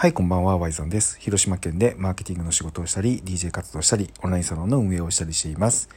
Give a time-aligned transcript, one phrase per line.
[0.00, 1.20] はい、こんばんは、ワイゾンです。
[1.20, 5.90] 広島県でマーケティングの仕事をしたり、DJ 活動したり、オンラインサロンの運営をしたりしています。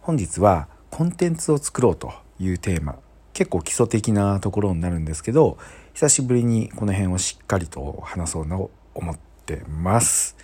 [0.00, 2.98] 本日は、コンテンツを作ろうというテーマ、
[3.34, 5.58] 結構基礎的なところになるんですけど、
[5.92, 10.34] 久しぶりにこの辺をしっかりと話そうなと思ってます。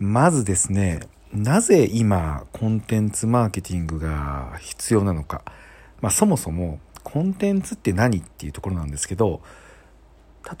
[0.00, 5.44] まずですね、なぜ今、コンテンツマーケティングが必要なのか。
[6.00, 9.42] まあ、そもそも、コンテンツって何っていうところなんですけど、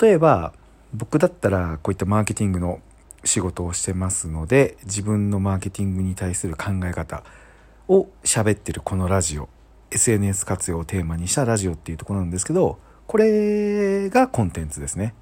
[0.00, 0.52] 例えば、
[0.94, 2.80] 僕だったらこういったマーケティングの
[3.24, 7.22] 仕事をしてますので自分のマーケティングに対する考え方
[7.88, 9.48] を喋ってるこのラジオ
[9.90, 15.14] SNS 活用をテーマにしたラジオっていうところなんですけどこれがコンテンツですね。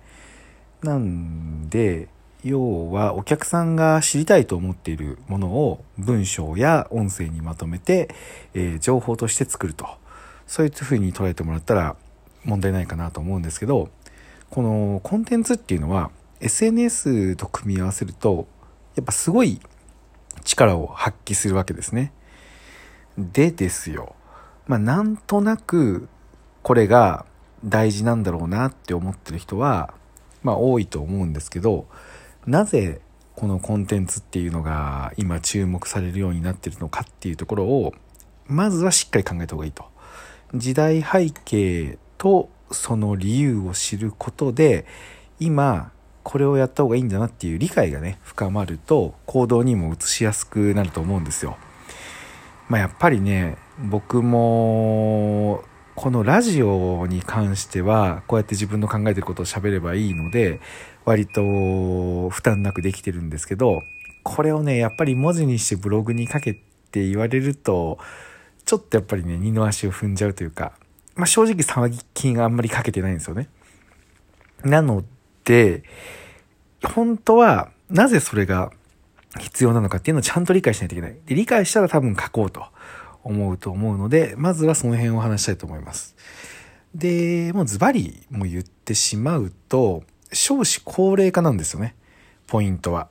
[0.82, 2.08] なんで
[2.44, 8.14] 要はお客さんが知りたいと思っているものを文章や音声にまとめて、
[8.54, 9.86] えー、情報として作ると。
[10.48, 11.94] そういうふうに捉えてもらったら
[12.44, 13.90] 問題ないかなと思うんですけど
[14.50, 18.46] このコンテンツっていうのは SNS と組み合わせると
[18.94, 19.60] やっぱすごい
[20.44, 22.12] 力を発揮するわけですね。
[23.16, 24.14] でですよ。
[24.66, 26.08] まあなんとなく
[26.62, 27.26] これが
[27.64, 29.92] 大事なんだろうなって思ってる人は
[30.42, 31.86] まあ多いと思うんですけど
[32.46, 33.00] なぜ
[33.34, 37.92] このコンテンツっていうのが今注目されるようになってるのかっていうところを
[38.46, 39.84] まずはしっかり考えた方がいいと。
[40.54, 44.86] 時代背景とその理由を知ることで
[45.40, 51.56] 今これをやった方がいいんだなっていう理解がね深まると行動にも移しやすくなると思うんですよ。
[52.68, 60.60] まあ、やっぱりね僕もこのラジオに関してはこうやって自分の考えてることを喋ればいいので
[61.04, 63.80] 割と負担なくできてるんですけど
[64.22, 67.98] これをねやっぱり文字にしてブログにかけて言われると
[68.66, 70.72] ちょっとやっぱりね二の足を踏んじゃうというか
[71.18, 73.48] まあ、正直騒ぎ金があんまりかけてないんですよね。
[74.64, 75.04] なの
[75.44, 75.82] で、
[76.82, 78.70] 本当はなぜそれが
[79.38, 81.16] 必要なのかっていうのをちゃんと理解しないといけない。
[81.26, 82.64] で、理解したら多分書こうと
[83.24, 86.14] 思うと思うので、まずはその辺を話したいと思います。
[86.94, 91.96] で、もうズバリも言ってしまうと、少子高齢化なんですよね。
[92.46, 93.08] ポイントは。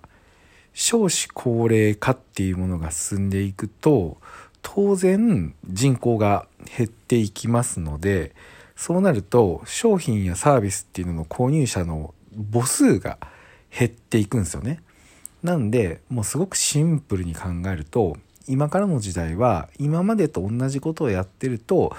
[0.74, 4.18] 少子高齢化っていうものが進んでいくと、
[4.62, 8.34] 当然人口が減っていきますので
[8.76, 12.14] そうなると商品やサービスっていうのの購入者の
[12.54, 13.18] 母数が
[13.78, 14.82] 減っていくんですよね。
[15.44, 18.18] なんでもうすごくシンプルに考えると
[18.48, 21.96] 今からの時代は今までと同じことをやってると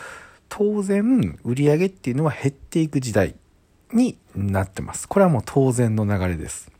[0.49, 3.34] 当然売り上げっていうのは減っていく時代
[3.93, 5.09] になってます。
[5.09, 6.71] これはもう当然の流れです。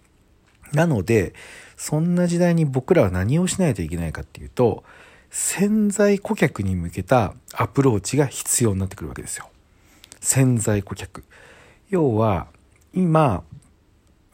[0.73, 1.35] なので
[1.77, 4.85] そんな時代に僕らは何をしないといけないかっていうと
[5.31, 9.49] 潜在顧客に向けたアプローチが必要になってくるわけですよ。
[10.21, 11.25] 潜在顧客。
[11.91, 12.49] 要は、
[12.95, 13.45] 今、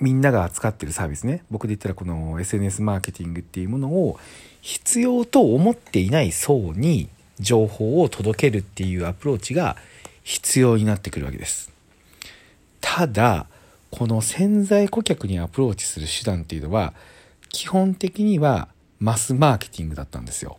[0.00, 1.44] みんなが扱ってるサービスね。
[1.50, 4.18] 僕で言ったらこの SNS マーケティングっていうものを
[4.60, 9.76] 必要と思っていない層に情報を届けるっていうアプローチが
[10.22, 11.72] 必要になってくるわけです。
[12.80, 13.46] ただ、
[13.90, 16.94] この潜在顧客にアプローチする手段っていうのは
[17.48, 18.68] 基本的には
[18.98, 20.58] マスマーケティングだったんですよ。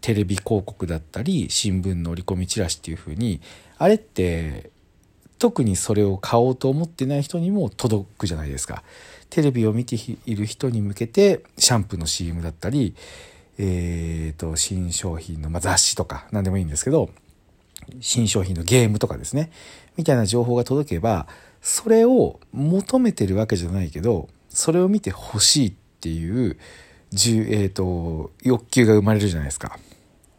[0.00, 3.40] テレビ広告だったり新聞の折り込みチラシっていう風に
[3.78, 4.70] あれって
[5.38, 8.82] 特にそれを買おうと思ってない人にも届くじゃないですか
[9.30, 9.96] テレビを見て
[10.26, 12.94] いる人に向けてシャンプーの CM だったり
[13.58, 17.10] えーと新商品の、まあ、雑誌とか何でもいいんですけど
[18.00, 19.50] 新商品のゲームとかですね
[19.96, 21.26] みたいな情報が届けば
[21.60, 26.56] それを求めてるわけじゃないけどそれを見てほしいっていう
[27.12, 29.78] えーと欲求が生まれるじゃないですか。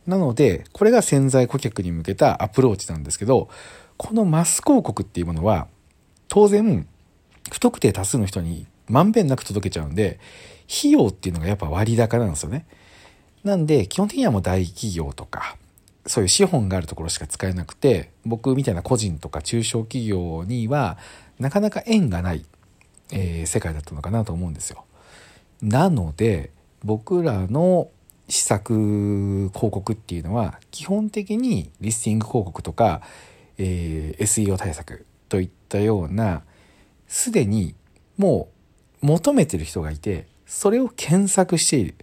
[0.07, 3.49] なので、これが潜在顧客に向けたアプローチなんですけど、
[3.97, 5.67] このマス広告っていうものは、
[6.27, 6.87] 当然、
[7.51, 10.19] 不特定多数の人にまんべんなく届けちゃうんで、
[10.69, 12.65] 費用っていうのがやっぱ割高なんですよね。
[13.43, 15.57] なんで、基本的にはもう大企業とか、
[16.05, 20.97] そういう資本があるところしか使えなくて、僕みたいな個人とか中小企業には、
[21.39, 22.45] なかなか縁がない、
[23.11, 24.85] えー、世界だったのかなと思うんですよ。
[25.61, 26.51] なので、
[26.83, 27.89] 僕らの
[28.31, 33.01] 施策広告っていうのは基本的にリスティング広告とか、
[33.57, 36.43] えー、SEO 対策といったような
[37.07, 37.75] すでに
[38.17, 38.49] も
[39.03, 41.95] う求めてる人がいてそれを検索している。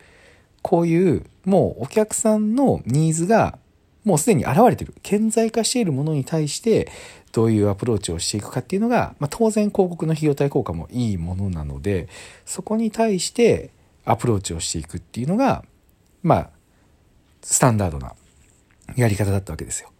[0.61, 3.59] こういうもうお客さんのニーズが
[4.05, 4.95] もうすでに現れてる。
[5.03, 6.91] 顕在化しているものに対して
[7.33, 12.09] どういうアプローチをしていくかっていうのが、まあ、当然広告の費用対効果もいいものなので
[12.45, 13.71] そこに対して
[14.05, 15.65] アプローチをしていくっていうのが
[16.23, 16.51] まあ
[17.43, 18.15] スタンダードな
[18.97, 19.91] やり方だったわけですよ。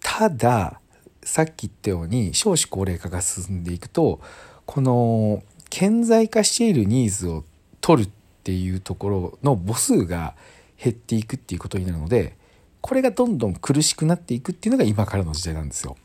[0.00, 0.80] ただ
[1.22, 4.20] さっき言ったように少子高齢化が進んでいくと
[4.64, 7.44] この顕在化しているニーズを
[7.80, 8.10] 取るっ
[8.44, 10.34] ていうところの母数が
[10.82, 12.36] 減っていくっていうことになるので
[12.80, 15.96] これがどんどん苦しくなっていくっていうのが今からの時代なんですよ。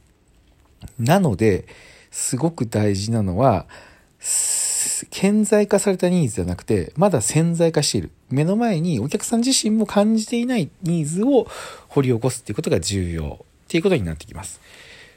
[0.97, 1.67] なので
[2.09, 3.67] すごく大事なのは
[5.09, 11.47] 顕在化されたニーズじゃなくてまだ潜在化している目の前にお客さん自身も感じていないニーズを
[11.89, 14.61] 掘り起こすっていうことが重要っていうことになってきます。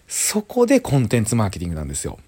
[0.06, 2.19] そこでコンテンツマーケティングなんですよ。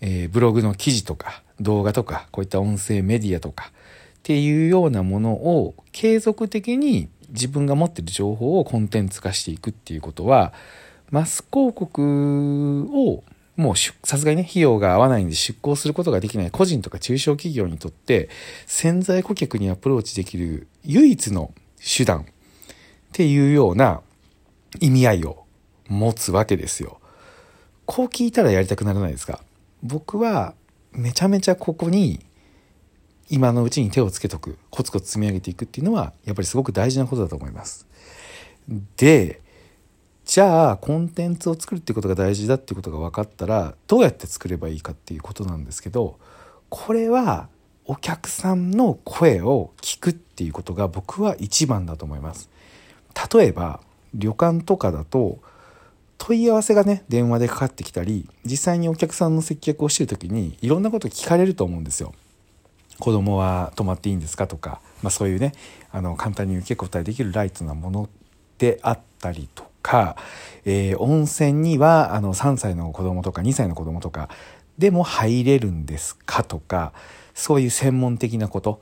[0.00, 10.52] えー、ブログの記事とか動画とかこういった音声メディアとかっていうようなものを継続的に自分が持ってる情報をコンテンツ化していくっていうことは
[11.10, 13.22] マス広告を
[13.56, 18.28] もうさすがにね費用が合わないんで出向することができない個人とか中小企業にとって
[18.66, 22.24] 潜在顧客にアプローチできる唯一の手段っ
[23.12, 24.00] ていうような
[24.80, 25.44] 意味合いを
[25.88, 27.00] 持つわけですよ。
[27.86, 29.40] こう聞いたらやりたくならないですか
[29.82, 30.54] 僕は
[30.92, 32.24] めちゃめちゃここに
[33.28, 37.86] 今のうちに手をつけとくコツコツ積み上げていくっていうのはやっぱりすごく大事なことだと思います。
[38.96, 39.42] で
[40.34, 46.18] じゃあコンテンツを作るっていうことが大事だっていうことが分かったらどうやって作ればいいかっていうことなんですけど
[46.70, 47.46] これは
[47.84, 52.50] お客さんの声を聞くっていうことが僕は一番だと思います。
[53.32, 53.78] 例えば
[54.12, 55.38] 旅館とかだと
[56.18, 62.12] 問い合わせがね電話でかかってきたり実際にお客さんの接客をしてる時にいろんなこと聞かれると思うんですよ。
[62.98, 65.52] 子供は泊まっていいんですかとか、まあ、そういうね
[65.92, 68.08] あの簡単に受け答えできるライトなもの
[68.58, 70.16] であったりとか、
[70.64, 74.30] えー、温泉にはあの3歳の子供とか2歳の子供とか
[74.78, 76.92] でも入れるんですかとか
[77.34, 78.80] そういう専門的なこと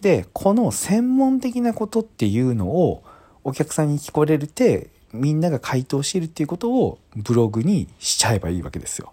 [0.00, 3.02] でこの専門的なことっていうのを
[3.42, 9.12] お客さんに聞こえるてみんなが回答しているっていうことをブログにしちゃえばいいわけですよ。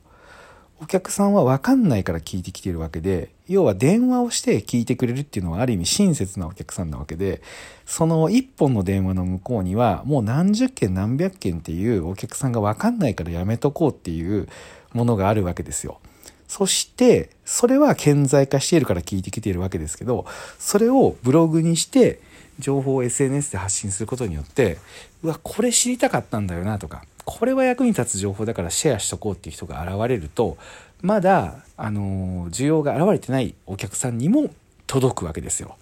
[0.81, 7.41] お客さんは分かんないから聞いてきてるわけで要は電話をして聞いてくれるっていうのはある意味親切なお客さんなわけで
[7.85, 14.47] その一本の電話の向こうにはもう何十件何百件っていうお客さんが分かんないからやめとこうっていう
[14.93, 15.99] ものがあるわけですよ。
[16.47, 20.25] そしてそれは顕在化しているから聞いてきているわけですけど
[20.59, 22.19] それをブログにして
[22.59, 24.77] 情報を SNS で発信することによって
[25.23, 30.57] うわこれ知りたかったんだよなとかこれは役に立つ情報だからシェアしとこうっていう人が現れると
[31.01, 34.49] まだあの需要が現れてないお客さんにも
[34.87, 35.77] 届くわけですよ。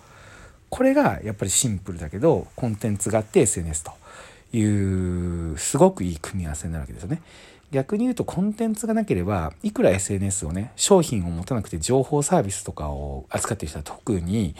[0.69, 3.91] これがやっぱりシンプルだけどコンテンツがあって SNS と
[4.56, 7.21] いうすごくいい組み合わせになるわけですよね。
[7.71, 14.56] 逆に言うとコンテンツがなければいくら SNS をね商品を持たなくて情報サービスとかを扱ってる人は特に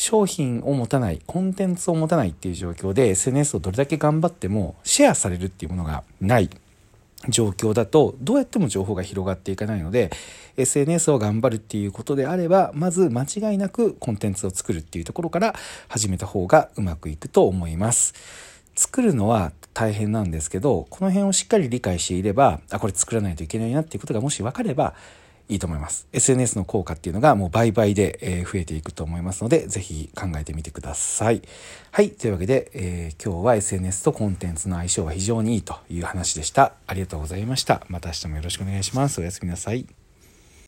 [0.00, 6.48] 商品を持たないコンテンツを持たないっていう状況で SNS をどれだけ頑張ってもシェアされるっていうものがない
[7.28, 10.10] 状況だとどうやっても情報が広がっていかないので
[10.56, 15.54] SNS を頑張るっていうことであればまず間違いなくコンテンツを作るっていうところから
[15.88, 18.14] 始めた方がうまくいくと思います。
[18.74, 24.94] 作るのは大変なんですけどこの辺をしっかり理解していればあこれ作らないといけないなっていうことがもし分かれば
[25.50, 26.06] いいと思います。
[26.12, 31.42] SNS の効果っていうのがもう倍々で増えていくと思いますので、ぜひ考えてみてください。
[31.90, 32.10] はい。
[32.10, 36.74] というわけで、えー、今日は SNS とコンテンツの相性は非常にいいという話でした。
[36.86, 37.82] ありがとうございました。
[37.88, 39.20] また明日もよろしくお願いします。
[39.20, 39.99] おやすみなさい。